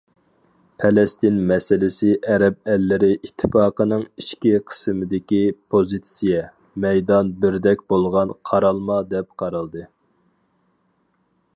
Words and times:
پەلەستىن 0.83 1.35
مەسىلىسى 1.49 2.13
ئەرەب 2.35 2.57
ئەللىرى 2.75 3.09
ئىتتىپاقىنىڭ 3.17 4.07
ئىچكى 4.23 4.55
قىسمىدىكى 4.71 5.43
پوزىتسىيە، 5.75 6.41
مەيدان 6.87 7.31
بىردەك 7.45 7.85
بولغان 7.95 8.35
قارالما 8.51 8.97
دەپ 9.15 9.31
قارالدى. 9.43 9.85